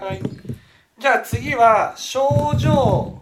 [0.00, 0.22] はい。
[0.98, 3.20] じゃあ次は症状。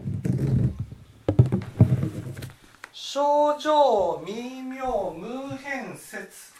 [2.92, 6.53] 症状微妙無変説。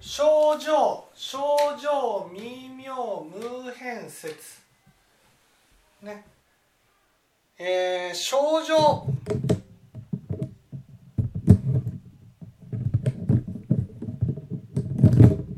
[0.00, 1.38] 症状症
[1.80, 4.60] 状微妙無変説。
[6.02, 6.24] ね。
[7.58, 9.06] えー、症状。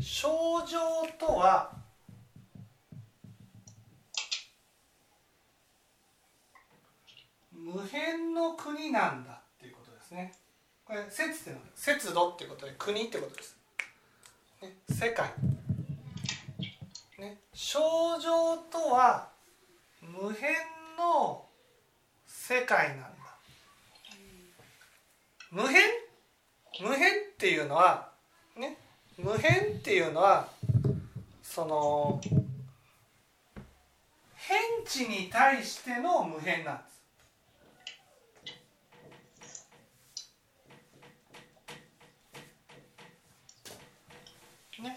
[0.00, 0.78] 症状
[1.18, 1.72] とは
[7.52, 10.41] 無変の国なんだっていうことですね。
[10.92, 13.56] これ節っていうのは節度っていうことで国ってことです、
[14.60, 15.26] ね、世界、
[17.18, 17.80] ね、症
[18.22, 19.30] 状とは
[20.02, 20.50] 無変
[20.98, 21.46] の
[22.26, 23.08] 世界なんだ。
[25.50, 25.80] 無変
[26.82, 28.10] 無変っていうのは
[28.58, 28.76] ね
[29.16, 30.46] 無変っていうのは
[31.42, 32.20] その
[34.34, 37.01] 変地に対しての無変なんです。
[44.82, 44.96] ね、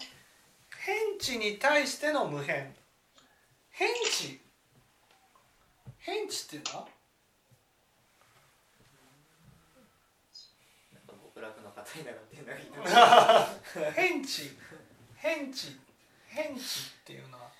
[0.78, 2.74] 変地に対しての無変。
[3.70, 4.40] 変地
[5.98, 6.88] 変地 っていうのは？
[13.94, 14.56] 変地
[15.16, 15.78] 変地
[16.28, 17.50] 変地っていうのは？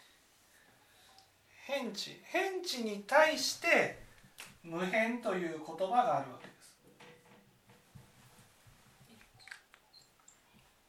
[1.66, 4.02] 変地変地に対して
[4.62, 6.78] 無変という言葉があるわけです。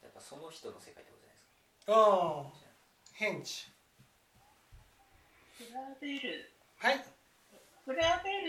[0.04, 1.04] やっぱその人の世界
[1.88, 3.72] ってことじゃないですかうん変地
[5.58, 5.64] 比
[6.02, 6.98] べる、はい。
[6.98, 7.04] 比
[7.88, 7.96] べ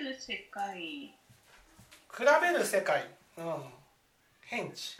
[0.03, 1.15] る世界、比
[2.43, 3.07] べる世界。
[3.39, 3.45] うん。
[4.43, 4.99] 変地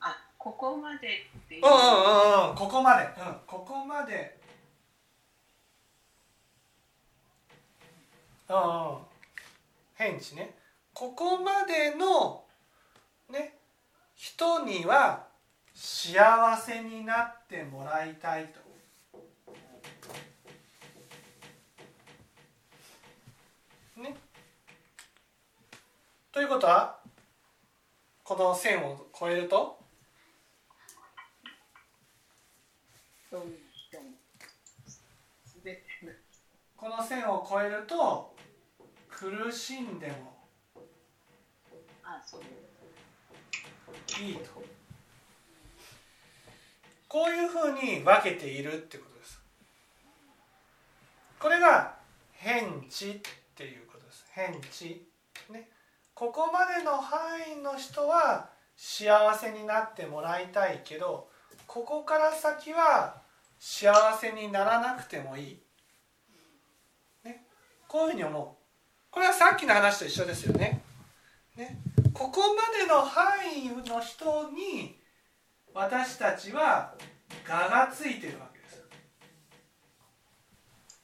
[0.00, 1.62] あ、ここまでっていう。
[1.64, 2.56] うんうんうんうん。
[2.56, 3.04] ここまで。
[3.04, 3.36] うん。
[3.46, 4.45] ここまで
[8.48, 8.58] うんう
[8.98, 8.98] ん。
[9.94, 10.54] 変地ね。
[10.94, 12.44] ここまでの
[13.30, 13.54] ね
[14.14, 15.26] 人には
[15.74, 18.60] 幸せになってもらいたいと。
[24.00, 24.14] ね。
[26.32, 26.98] ということは
[28.22, 29.78] この線を越えると？
[36.76, 38.35] この線を越えると
[39.16, 40.36] 苦しんでも
[44.20, 44.62] いいと。
[47.08, 49.40] こういうふうに分けているってことです。
[51.38, 51.96] これが
[52.32, 53.20] 変地っ
[53.54, 54.26] ていうことです。
[54.32, 55.06] 変地
[55.50, 55.70] ね。
[56.12, 61.30] ここまでの範囲の人は幸せになってもらいたいけど
[61.66, 63.22] ここから先は
[63.58, 65.62] 幸せにならなくてもいい、
[67.24, 67.46] ね、
[67.88, 68.55] こういうふうに思う
[69.16, 70.82] これはさっきの話と一緒ですよね。
[71.56, 71.78] ね。
[72.12, 75.00] ここまでの範囲の人に
[75.72, 76.92] 私たちは
[77.48, 78.84] 我がついてるわけです。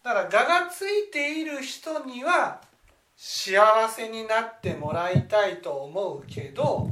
[0.05, 2.61] だから我がついている人には
[3.17, 6.91] 幸せになってもらいたいと思うけど、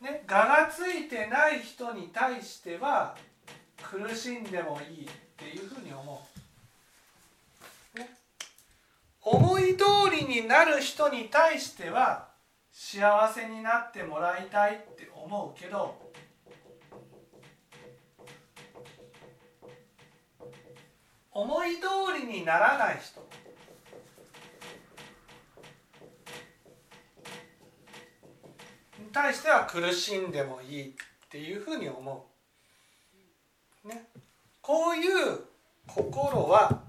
[0.00, 3.14] ね、我がついてない人に対しては
[3.82, 6.33] 苦しんでもいいっていうふうに思う、
[9.24, 9.84] 思い通
[10.14, 12.28] りになる人に対しては
[12.70, 15.94] 幸せになってもらいたいって思うけど
[21.32, 21.80] 思い通
[22.20, 23.20] りにならない人
[29.02, 30.92] に対しては苦しんでもいいっ
[31.30, 32.26] ていうふうに思
[33.84, 33.88] う。
[33.88, 34.08] ね、
[34.60, 35.40] こういう
[35.86, 36.82] 心は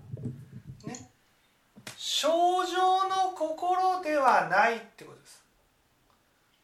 [2.17, 2.29] 症
[2.65, 5.43] 状の心ではないってことです。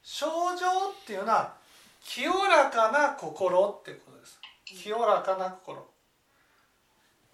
[0.01, 0.25] 症
[0.55, 0.65] 状
[1.01, 1.55] っていうのは
[2.01, 4.39] 清らかな心ってことです。
[4.63, 5.85] 清らかな心。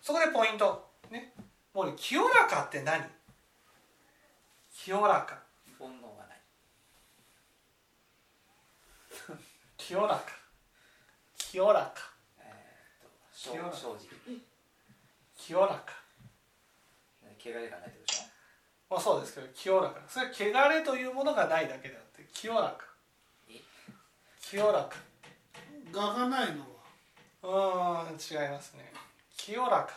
[0.02, 0.90] そこでポイント。
[1.12, 1.32] ね。
[1.76, 3.04] もうね清らかって何？
[4.74, 5.38] 清らか。
[5.78, 6.42] 煩悩がない。
[9.78, 10.24] 清らか。
[11.38, 11.94] 清らか。
[12.40, 14.00] えー、清らと正直。
[15.38, 16.08] 清らか。
[17.40, 18.07] 汚れがない
[18.90, 20.32] まあそうですけど清らかそれは
[20.68, 22.86] 汚れというものがないだけであって清らか。
[24.42, 24.96] 清らか。
[25.94, 26.62] 我がないの
[27.42, 28.04] は？
[28.06, 28.94] うーん違いますね。
[29.36, 29.90] 清らか。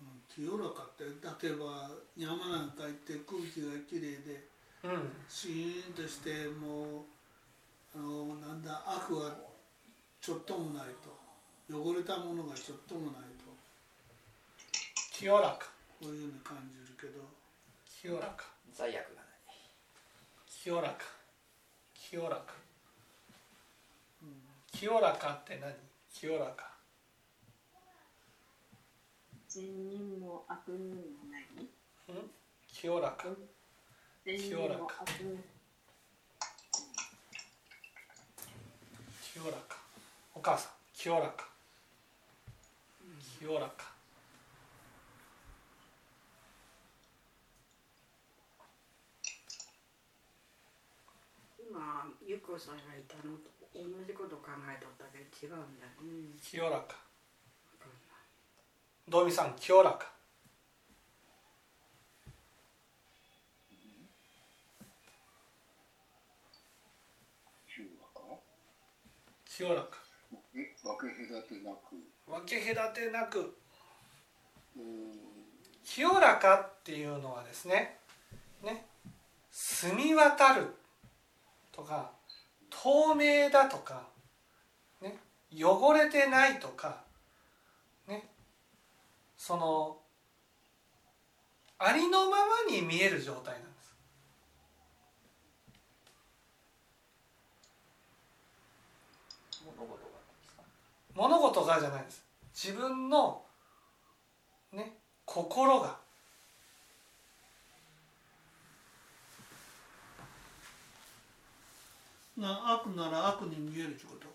[0.00, 1.04] うん清らかって
[1.46, 4.48] 例えば山なんか行って空気がきれいで
[4.82, 5.12] うん。
[5.28, 7.06] シーンとしても
[7.94, 9.30] うあのなんだ悪は
[10.20, 11.14] ちょっともないと。
[11.70, 13.53] 汚れたものがちょっともないと
[15.16, 15.70] 清らか。
[16.00, 17.22] こういうふうに感じるけど。
[17.86, 18.46] 清らか。
[18.72, 19.24] 罪悪がない。
[20.50, 20.96] 清らか。
[21.94, 22.42] 清らか
[24.72, 25.72] 清らかって何？
[26.12, 26.72] 清らか。
[29.48, 31.44] 善人も悪人もない？
[32.08, 32.30] うん？
[32.66, 33.28] 清らか。
[34.24, 35.44] 善人清らかも悪人。
[39.32, 39.76] 清らか。
[40.34, 41.48] お母さん清らか。
[43.38, 43.93] 清らか
[51.74, 51.82] 今
[52.24, 56.94] ゆっこさんがいたのと同じこと考えとったけど違うんだうん清らか。
[59.08, 60.12] 道美さん清らか。
[69.44, 69.98] 清らか？
[70.52, 70.62] 分
[71.10, 71.96] け隔てなく？
[72.26, 73.56] 分け隔てなく。
[75.84, 77.98] 清らかっていうのはですね
[78.62, 78.86] ね
[79.50, 80.83] 澄み渡る
[81.74, 82.10] とか
[82.70, 84.06] 透明だとか、
[85.00, 85.16] ね、
[85.52, 87.02] 汚れてないとか、
[88.06, 88.28] ね、
[89.36, 89.96] その
[91.78, 93.96] ありのままに見える状態なんです。
[101.14, 102.24] 物事がじゃないです。
[102.54, 103.42] 自分の
[104.72, 106.03] ね心が。
[112.36, 114.26] な悪なら悪に見えるってこと？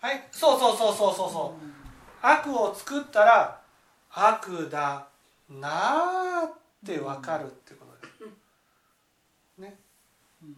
[0.00, 0.28] はい。
[0.32, 2.26] そうそうそうそうそうそう。
[2.26, 3.60] 悪を作ったら
[4.10, 5.06] 悪だ
[5.48, 6.52] なーっ
[6.84, 9.60] て分かるってことです。
[9.60, 9.78] ね、
[10.42, 10.56] うん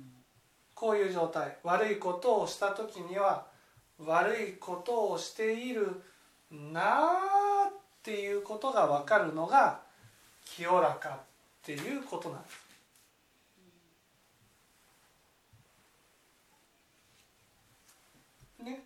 [0.75, 1.57] こういう状態。
[1.63, 3.47] 悪いことをした時には
[3.99, 6.03] 悪いことをしている
[6.51, 9.81] なーっていうことが分かるのが
[10.45, 11.21] 清らかっ
[11.63, 12.65] ていうことなんです。
[18.63, 18.85] ね、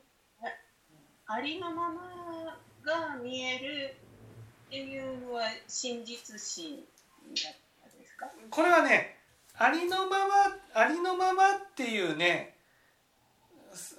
[1.31, 2.01] ありのまま
[2.85, 3.95] が見える
[4.69, 8.27] っていうのは真実心だったですか？
[8.51, 9.17] これはね
[9.55, 10.35] ありのまま
[10.73, 12.57] ありのままっていうね
[13.75, 13.99] す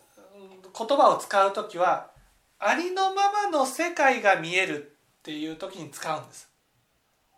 [0.76, 2.10] 言葉を使う時は
[2.58, 6.50] ありのままの世界が見えるっていう時に使うんです。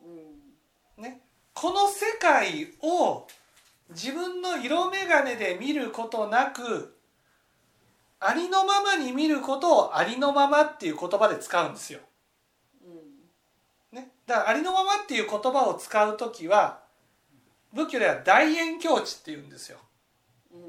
[0.02, 1.04] うん。
[1.04, 1.20] ね、
[1.54, 3.28] この世界を
[3.90, 6.96] 自分の色眼鏡で見ることなく
[8.24, 12.00] ありのままに見ることをありのままっていう言葉で使うんですよ。
[12.86, 13.98] うん。
[13.98, 16.82] ね、だからありのままっていう言葉を使う時は
[17.74, 19.80] 仏教では大円境地っていうんですよ。
[20.54, 20.60] うん。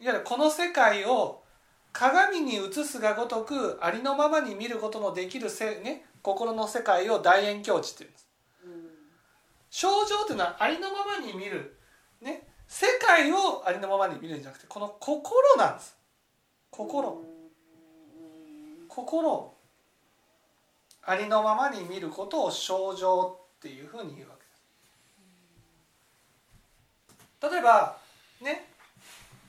[0.00, 1.42] いわゆるこの世界を
[1.92, 8.28] 鏡に映すがごとくありのままに見ることのできるせ、ね、心の世界を大円境地っていうんです。
[8.64, 8.88] うん。
[9.68, 11.76] 症状というのはありのままに見る、
[12.20, 15.97] ね、世界をありのままに見るんじゃなくてこの心なんです
[16.70, 17.24] 心。
[18.88, 19.30] 心。
[19.30, 19.54] を
[21.02, 24.44] ありのままに見ることを症状っていうふうに言うわけ
[27.46, 27.52] です。
[27.54, 27.96] 例えば
[28.42, 28.66] ね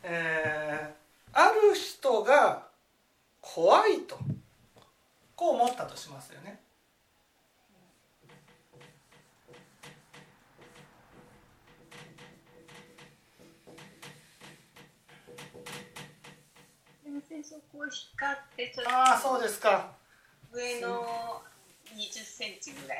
[0.03, 0.99] えー
[1.33, 2.67] ある人が
[3.41, 4.17] 怖いと
[5.35, 6.59] こう思ったとしますよね。
[17.29, 19.91] 全然そこ光ってちょっああそうですか。
[20.51, 21.43] と上の
[21.95, 22.99] 20センチぐらい。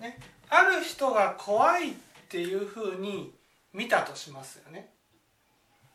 [0.00, 1.94] ね、ある人が怖いっ
[2.30, 3.34] ていうふうに
[3.74, 4.94] 見たとしますよね。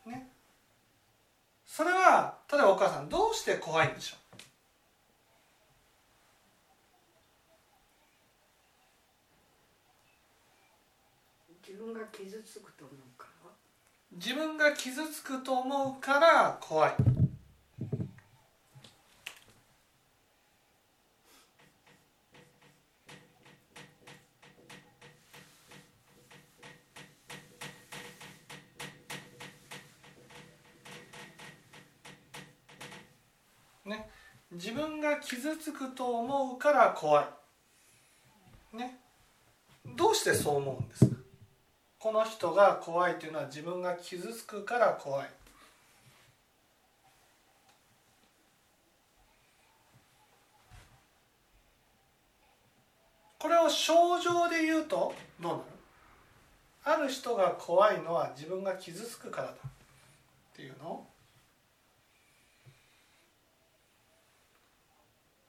[0.06, 0.30] ね。
[1.66, 4.25] それは例えばお母さんどうして怖いんでしょ
[11.76, 13.50] 自分が傷つくと思うから？
[14.12, 16.94] 自分が傷つくと思うから怖い。
[33.84, 34.08] ね。
[34.50, 37.28] 自分が傷つくと思うから怖
[38.72, 38.76] い。
[38.78, 38.98] ね。
[39.94, 41.15] どうしてそう思うんですか？
[42.06, 45.28] この人が怖いというのは自分が傷つくから怖い。
[53.40, 55.52] これを症状で言うとどう
[56.86, 59.56] なるある人が怖いのは自分が傷つくからだっ
[60.54, 61.04] ていうの？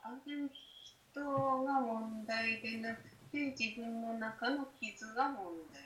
[0.02, 0.50] ある
[1.14, 5.36] 人が問題でなくて自分の中の傷が問
[5.72, 5.84] 題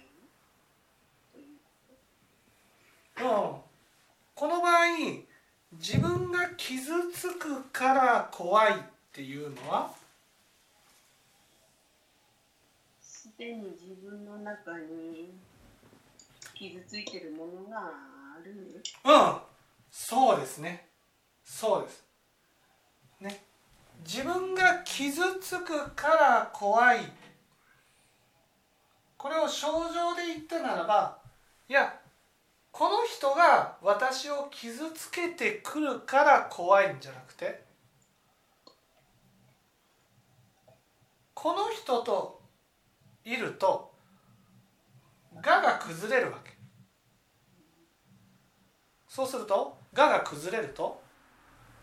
[1.33, 1.45] という
[3.10, 4.87] うん、この場合
[5.73, 8.75] 自分が傷つくから怖いっ
[9.13, 9.91] ていうのは？
[13.01, 15.31] すでに自分の中に
[16.55, 18.83] 傷ついてるものがある？
[19.05, 19.37] うん。
[19.91, 20.87] そうですね。
[21.43, 22.03] そうです。
[23.19, 23.43] ね。
[24.03, 26.99] 自分が傷つくから怖い。
[29.17, 31.19] これを症状で言ったならば
[31.69, 32.00] いや
[33.61, 37.63] が私を傷つけてくるから怖いんじゃなくて
[41.33, 42.41] この人と
[43.23, 43.91] いると
[45.35, 46.51] 我が崩れるわけ。
[49.07, 51.01] そうすると我が崩れると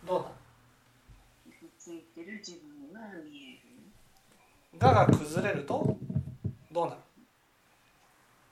[0.07, 0.35] どうなる？
[4.79, 5.97] がが崩れると
[6.73, 7.01] どうなる？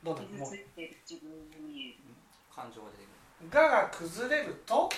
[0.04, 0.26] どうなる。
[2.54, 4.90] 感情が出てくる我が崩れると？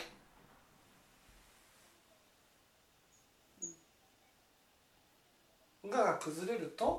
[5.82, 6.98] 我が崩れると？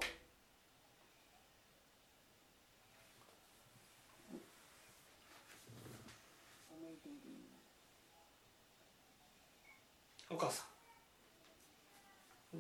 [10.30, 10.66] お母さん。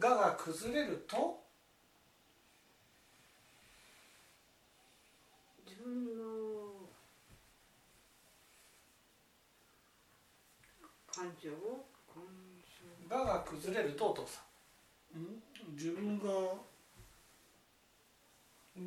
[0.01, 1.43] 我が崩れると？
[5.67, 6.49] 自分の
[11.19, 12.23] 感情を感
[12.63, 14.39] 情我が崩れるとお父さ
[15.13, 15.41] うん
[15.75, 16.29] 自分がん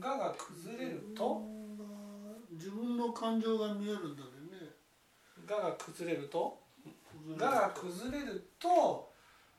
[0.01, 1.43] 我が崩れると
[2.53, 4.73] 自分の感情が見えるんだよね
[5.47, 6.59] 我が崩れると
[7.27, 9.13] 崩我が崩れると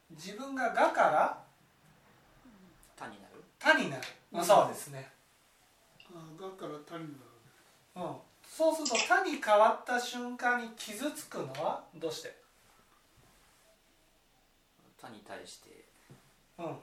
[0.10, 1.44] 自分が我から
[2.98, 4.04] 他になる他になる、
[4.34, 5.08] あそうですね、
[6.12, 7.16] あがから他になる
[7.96, 8.04] うん、
[8.48, 12.43] そうすると他に変わった瞬間に傷つくのはどうして、
[15.04, 15.84] 他に対して
[16.58, 16.78] うん、あの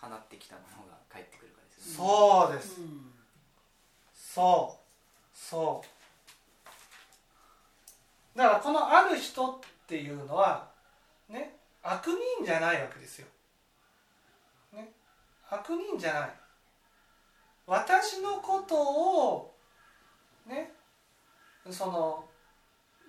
[0.00, 2.08] 放ってきたものが返ってくるからですよね。
[2.08, 2.80] そうです。
[2.80, 3.12] うん
[4.14, 5.36] そう。
[5.36, 5.84] そ
[8.34, 8.38] う。
[8.38, 10.68] だからこのある人っていうのは
[11.28, 13.26] ね悪人じゃないわけですよ、
[14.74, 14.92] ね、
[15.50, 16.30] 悪人じゃない。
[17.66, 19.54] 私のことを
[20.46, 20.72] ね
[21.70, 22.24] その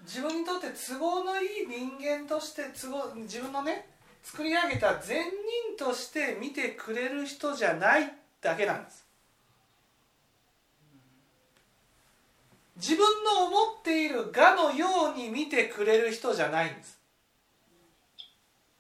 [0.08, 3.90] 自分にとって都合のいい人間として都合自分のね
[4.24, 5.26] 作り上げた善
[5.78, 9.06] 人として見てくれる人じゃないだけなんです。
[12.78, 16.98] 自分の思っている我のように見てくれる人じゃないんです。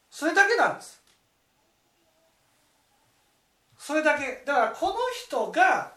[0.10, 1.02] それだけなんです。
[3.78, 4.44] それだけ。
[4.46, 5.94] だからこの人が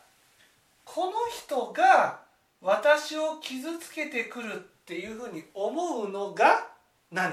[0.85, 2.30] この人が
[2.61, 6.69] 私を傷つけてくるっていうふうに思うのが
[7.11, 7.33] 何？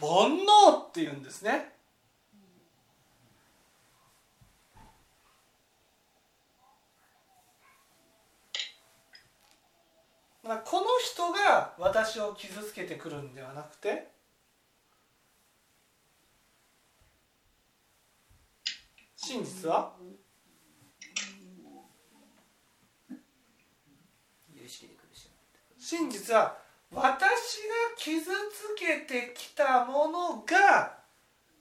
[0.00, 1.72] 煩悩っていうんですね。
[10.42, 14.08] この人が私を傷つけてくるんではなくて
[19.14, 19.92] 真実は？
[20.00, 20.17] 有
[25.88, 26.54] 真実は
[26.92, 27.16] 私が
[27.96, 30.98] 傷つけてきたものが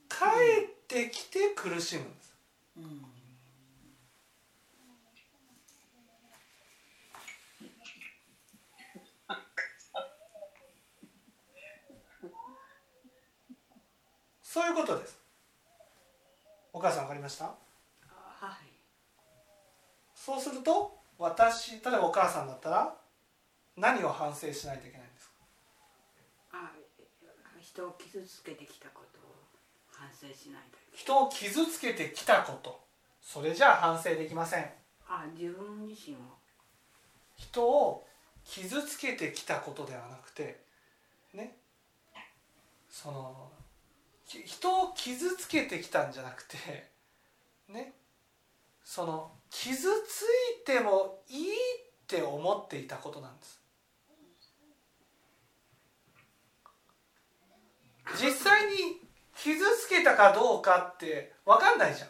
[0.09, 2.35] 帰ってきて苦しむんです。
[2.75, 3.05] うん、
[14.43, 15.17] そういうことです。
[16.73, 17.51] お母さんわかりました、は
[18.61, 18.67] い、
[20.13, 23.06] そうすると私例えばお母さんだったら
[23.77, 25.33] 何を反省しないといけないんですか？
[26.53, 26.71] あ
[27.61, 29.35] 人を傷つけてきたことを
[29.91, 32.85] 反省しないと人を傷つけてきたこと。
[33.21, 34.65] それじゃあ反省できません。
[35.07, 36.19] あ自分自身を。
[37.35, 38.07] 人を
[38.43, 40.63] 傷つけてきたことではなくて
[41.33, 41.57] ね
[42.89, 43.51] その
[44.25, 46.57] き人を傷つけてきたんじゃなくて
[47.67, 47.93] ね
[48.83, 50.23] その傷つ
[50.63, 51.51] いてもいいっ
[52.07, 53.59] て思っていたことなんです
[58.15, 59.01] 実際に
[59.35, 62.09] 傷つけたかどうかって分かんないじゃん。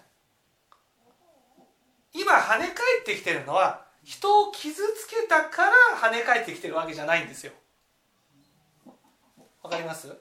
[2.14, 7.52] 今跳ね返ってきてるのは人を傷つけたから跳ね返ってきてるわけじゃないんですよ。
[9.62, 10.16] わかります？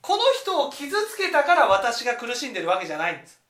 [0.00, 3.40] この人を傷つけたから私が苦しんでるわけじゃないんです。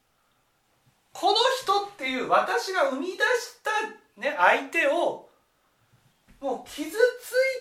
[1.12, 3.18] この人っていう私が生み出し
[3.62, 5.28] た、ね、相手を
[6.42, 6.94] もう傷つ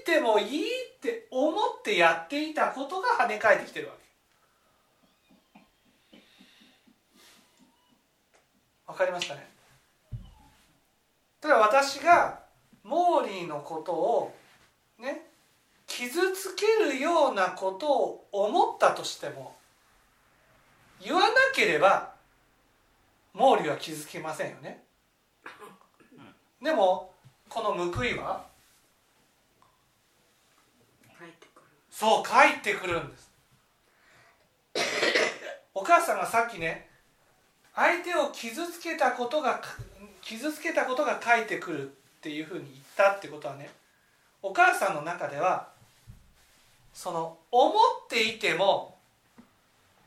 [0.02, 4.02] いてもいいって思ってやっていたことが跳ね返ってきてるわけ。
[8.88, 9.48] わかりますかね？
[11.44, 12.40] 例えば私が
[12.84, 14.36] モーリーのことを
[14.98, 15.28] ね
[15.86, 19.56] 傷つけるようなことを思ったとしても
[21.00, 22.14] 言わなければ
[23.34, 24.84] モーリーは傷つけませんよね。
[26.62, 27.14] でも
[27.48, 28.50] この報いは
[31.18, 33.30] 帰ってくるそう帰ってくるんです。
[35.74, 36.90] お母さんがさっきね
[37.76, 39.62] 相手を傷つけたことが
[40.22, 43.70] 傷つけたことが返ってくるっていうふうに言ったってことはね
[44.42, 45.70] お母さんの中では
[46.94, 47.74] その思っ
[48.10, 48.98] ていても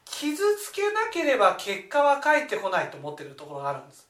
[0.05, 4.09] 傷つけなければ結果は返ってこないと思ってるところがあるんです。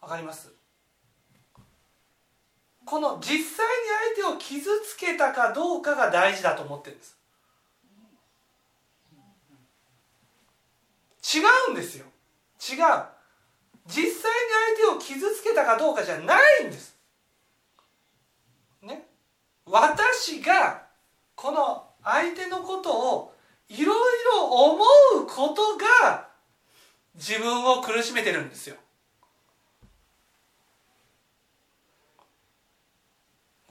[0.00, 0.61] わかります？
[2.84, 3.44] この実際に
[4.16, 7.16] 相手を傷つけたかどうかが大事だと思ってるんです。
[11.38, 12.06] 違うんですよ。
[12.60, 12.78] 違う。
[13.86, 14.10] 実際に
[14.76, 16.96] 相手を傷つけたかどうかじゃないんです。
[18.82, 19.06] ね。
[19.66, 20.82] 私が
[21.34, 23.34] この相手のことを
[23.68, 24.84] いろいろ思
[25.22, 26.28] うことが
[27.14, 28.76] 自分を苦しめてるんですよ。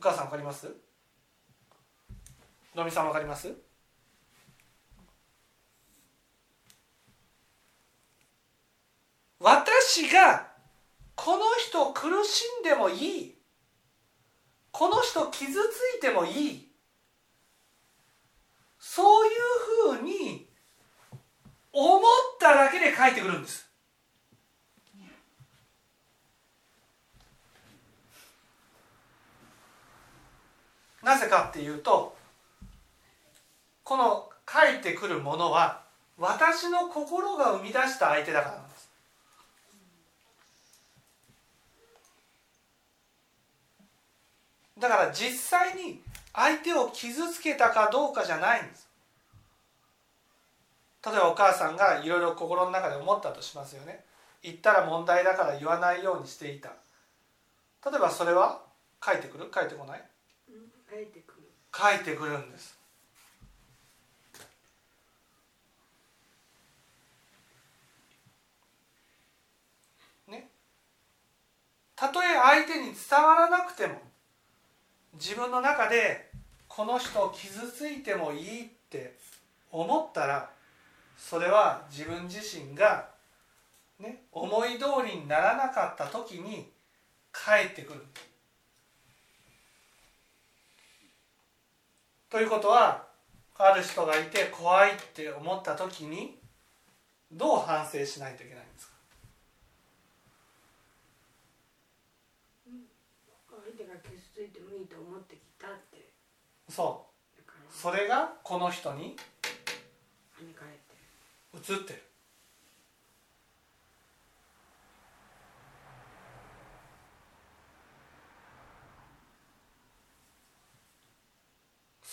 [0.02, 0.68] お母さんわかります？
[2.74, 3.54] のみさんわかります？
[9.40, 10.48] 私が
[11.14, 13.36] この人苦しんでもいい。
[14.72, 15.56] この人傷つ
[15.98, 16.72] いてもいい。
[18.80, 20.50] そういうふうに
[21.72, 22.02] 思っ
[22.40, 23.71] ただけで書いてくるんです。
[31.04, 32.16] なぜかっていうと
[33.84, 35.82] この書いてくるものは
[36.18, 38.92] 私の心が生み出した相手だからなんです。
[44.80, 46.02] だから実際に
[46.34, 48.88] 相手を傷つけたかどうかじゃないんです。
[51.06, 54.04] 例えばお母さんがいろいろ心の中で思ったとしますよね。
[54.44, 56.70] 言ったら問題だから言わないようにしていた。
[57.90, 58.62] 例えばそれは？
[59.04, 59.52] 書いてくる？
[59.54, 60.04] 書いてこない？
[61.76, 62.78] 書いてくるんです
[70.28, 70.50] ね
[71.96, 74.02] たとえ相手に伝わらなくても
[75.14, 76.32] 自分の中で
[76.68, 79.16] この人を傷ついてもいいって
[79.72, 80.50] 思ったら
[81.18, 83.10] それは自分自身が、
[84.00, 86.70] ね、思い通りにならなかった時に
[87.32, 88.04] 返ってくる。
[92.32, 93.06] ということは
[93.58, 96.40] ある人がいて怖いって思った時に
[97.32, 98.94] どう反省しないといけないんですか？
[103.50, 106.08] 相手が傷ついてもいいと思ってきたって。
[106.70, 107.06] そ
[107.38, 107.42] う。
[107.70, 109.18] それがこの人に
[110.40, 111.72] 跳ね返って。
[111.74, 112.02] 移ってる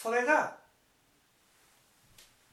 [0.01, 0.57] それが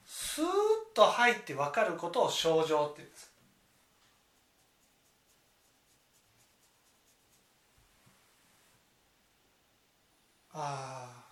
[0.04, 0.48] スーッ
[0.96, 3.32] と入って分かることを症状って言うんです
[10.54, 11.24] ああ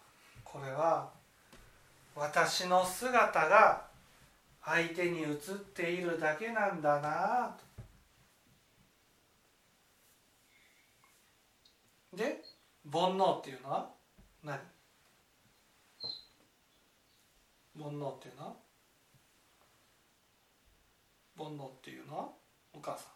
[0.43, 1.09] これは
[2.15, 3.81] 私の姿が
[4.63, 5.35] 相手に映っ
[5.73, 7.57] ているだけなんだな
[12.11, 12.17] と。
[12.17, 12.43] で
[12.91, 13.89] 煩悩っていうのは
[14.43, 14.72] 何？
[17.77, 18.53] 煩悩っていうのは？
[21.37, 22.29] 煩悩っていうのは？
[22.73, 23.13] お母さん。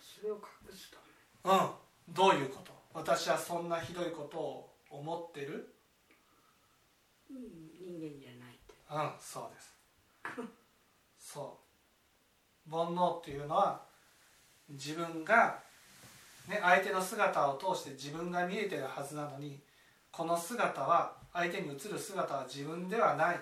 [0.00, 0.40] それを隠
[0.76, 0.98] すた
[1.44, 1.52] め。
[1.52, 2.14] うん。
[2.14, 2.72] どういうこと？
[2.94, 5.74] 私はそんなひどいことを思ってる？
[7.30, 7.36] うん
[7.80, 9.74] 人間じゃないってうんそうです。
[11.18, 11.58] そ
[12.68, 12.70] う。
[12.70, 13.90] 煩悩っていうのは
[14.70, 15.58] 自分が、
[16.48, 19.58] ね、相手の姿を通して自分が見えてるはずなのに
[20.10, 23.40] この姿は相手に映る姿は自分ではない。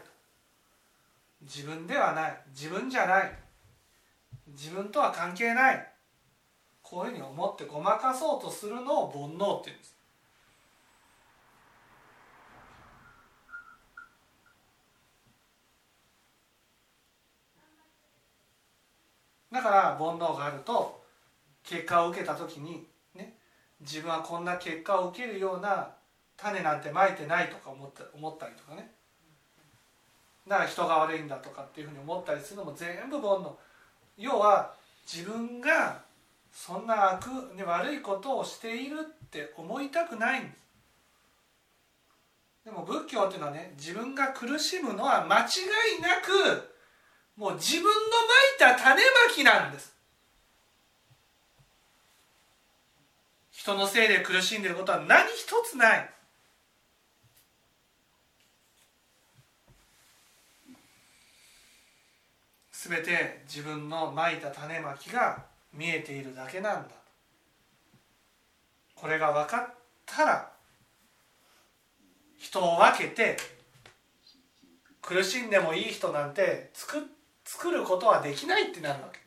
[1.43, 2.43] 自分ではない。
[2.51, 3.39] 自分じゃない。
[4.49, 5.87] 自分とは関係ない。
[6.83, 9.97] こういうふうに思ってごまかそうとするのを煩悩って言うんです。
[19.53, 21.00] だから煩悩があると
[21.71, 23.35] 結果を受けた時にね
[23.81, 25.91] 自分はこんな結果を受けるような
[26.37, 28.91] 種なんてまいてないとか思った思ったりとかね。
[30.49, 33.53] だから人が悪いんだとかっていうふうに思ったりするのも全部煩悩。
[34.19, 34.75] 要は
[35.07, 36.03] 自分が
[36.53, 40.55] そんな悪、ね、悪いことをしているって思いたくないんです。
[42.65, 45.47] でも仏教っていうのはね自分が苦しむのは間違
[45.99, 46.69] いなく
[47.37, 47.91] もう自分の
[48.59, 50.00] まいた種まきなんです。
[53.61, 56.11] 人のせいで苦しんでいることは何一つない。
[62.73, 65.45] 全て自分のまいた種まきが
[65.75, 66.89] 見えているだけなんだ。
[68.95, 69.75] これが分かっ
[70.07, 70.51] たら
[72.39, 73.37] 人を分けて
[75.03, 77.07] 苦しんでもいい人なんて作
[77.45, 79.20] 作ることはできないってなるわけ。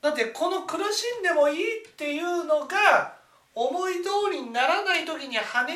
[0.00, 3.14] だってこの苦しんでもいいっていうのが
[3.54, 5.74] 思い通りにならない時に跳ね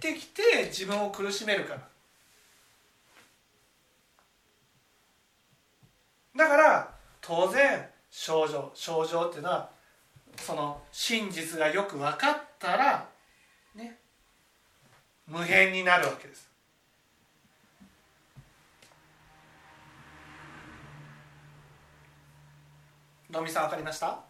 [0.00, 1.80] 返ってきて自分を苦しめるから。
[6.36, 9.70] だから当然症状症状っていうのは
[10.36, 13.08] その真実がよく分かったら
[13.74, 13.98] ね
[15.26, 16.48] 無変になるわけです。
[23.36, 24.24] のみさん分かりました？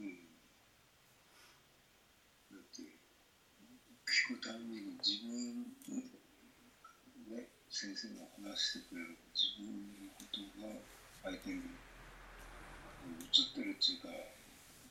[0.00, 0.18] うん。
[2.50, 5.62] だって聞くために自分
[7.30, 9.70] ね先生が話してくれる自分
[10.02, 10.74] のことが
[11.22, 11.62] 相手に映
[13.30, 14.08] ってるっていうか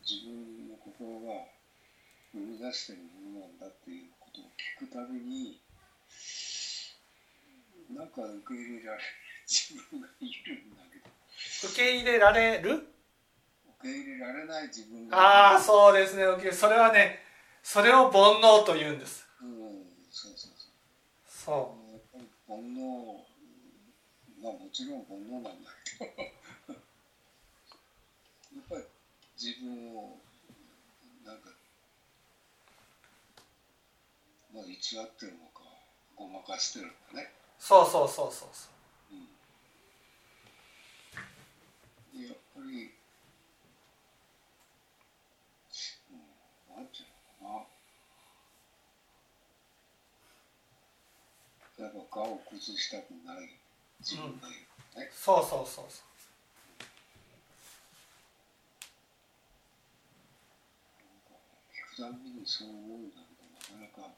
[0.07, 1.43] 自分の心が
[2.31, 3.59] 生み出してるものなん。
[3.59, 4.45] だっていうことを
[4.79, 5.59] 聞くために
[7.91, 8.07] なん。
[8.07, 9.03] か受け入れられる
[9.43, 10.71] 自分がいるん。
[10.71, 10.92] だけど
[11.63, 12.73] 受け入れられる？
[12.75, 12.83] 受
[13.81, 15.17] け入れられない自分が。
[15.17, 16.23] ああそうですね。
[16.23, 17.19] 受けそれはね
[17.61, 19.25] それを煩悩と言うんです。
[19.41, 19.49] うん
[20.11, 20.71] そうそうそう。
[21.27, 21.77] そ
[22.47, 23.23] 煩悩
[24.41, 26.11] まあもちろん煩悩なんだけど。
[28.55, 28.83] やっぱり
[29.41, 30.19] 自分を
[31.25, 31.49] なんか
[34.53, 34.79] まあ偽っ
[35.11, 35.61] てるのか
[36.15, 38.72] ごまかしてるのかね、うそうそうそうそうそう
[42.63, 42.93] うん、でやっぱり、
[46.11, 46.17] うん、
[46.77, 46.85] なん。
[46.87, 47.07] ていう
[47.43, 47.65] のかな
[51.85, 53.49] やっぱ顔を崩したくない、
[54.03, 54.15] そ
[55.41, 56.03] うそうそうそう
[61.73, 63.09] 聞くたびにそう思うなん。
[63.09, 64.13] だけどなかなか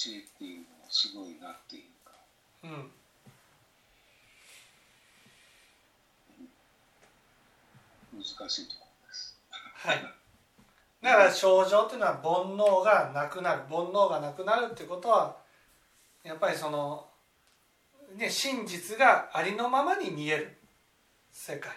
[0.00, 2.12] 知恵っていうのはすごいなっていうか。
[2.64, 2.90] うん。
[8.16, 9.38] 難しいところです。
[9.74, 10.02] はい。
[11.02, 12.22] だから症状っていうのは煩
[12.56, 13.60] 悩がなくなる。
[13.68, 15.36] 煩悩がなくなるってことは
[16.24, 17.06] やっぱりその、
[18.16, 20.56] ね、真実がありのままに見える。
[21.30, 21.72] 世界。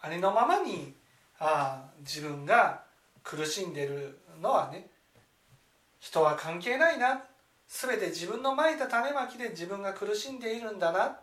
[0.00, 0.92] ありのままに
[1.38, 2.82] ああ自分が
[3.22, 4.89] 苦しんでるのはね
[6.00, 7.22] 人は関係ないな。
[7.68, 11.20] 全て自分のまいた種まきで自分が苦しんでいるんだなっ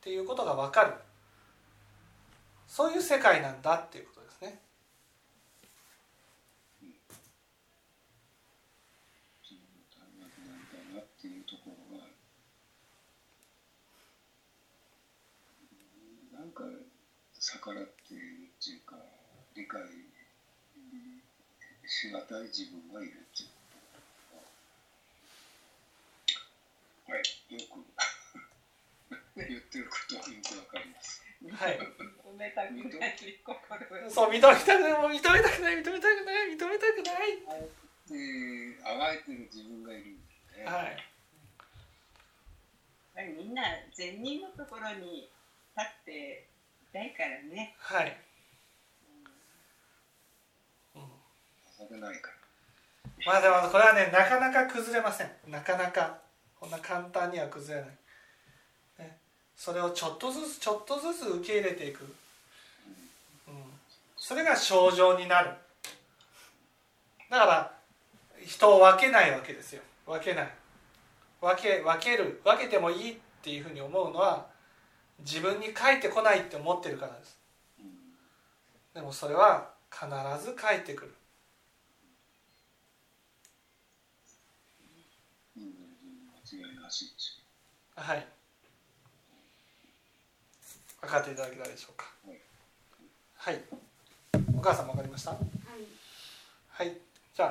[0.00, 0.94] ていうことが分かる。
[2.66, 4.60] そういう世界なんだっていうことですね。
[16.32, 16.64] なんか
[17.38, 18.22] 逆らっている
[18.58, 18.96] っていうか
[19.54, 19.82] 理解
[21.86, 23.59] しがたい自分がいるっていう。
[27.10, 27.82] はいよく
[29.34, 31.24] 言ってることはよくわかります。
[31.50, 31.78] はい。
[31.78, 37.40] 認めたくないそう認めたくないもう認めたくない認めたくない認めたくない。
[38.06, 40.96] であがいてる自分がいるんでね、はい。
[43.36, 45.32] みんな善人のところに
[45.76, 46.48] 立って
[46.82, 48.20] いたいからね、はい、
[50.94, 51.10] うん。
[51.76, 52.36] 情けないから。
[53.26, 55.30] まあでもこれはねなかなか崩れません。
[55.48, 56.29] なかなか
[56.60, 59.16] こんな簡単には崩れない、ね、
[59.56, 62.04] それをちょっとずつちょっとずつ受け入れていく、
[63.48, 63.54] うん、
[64.14, 65.50] それが症状になる。
[67.30, 67.72] だから
[68.44, 69.80] 人を分けないわけですよ。
[70.06, 70.52] 分けない。
[71.40, 72.42] 分け分ける。
[72.44, 74.46] 分けてもいいっていうふうに思うのは
[75.20, 77.38] 自分に返ってこないって思ってるからです。
[78.92, 80.06] でもそれは必
[80.44, 81.14] ず返ってくる
[86.50, 87.38] 人間間違いなしです
[87.94, 88.26] はい。
[91.00, 92.06] 分かっていただけたでしょうか？
[93.36, 93.60] はい。
[94.56, 95.30] お母さんも分かりました？
[95.30, 95.40] はい
[96.68, 96.96] はい。
[97.34, 97.46] じゃ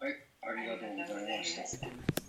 [0.00, 0.04] あ。
[0.04, 2.25] はいありがとうございました